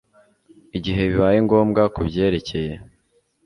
[0.77, 2.73] igihe bibaye ngombwa ku byerekeye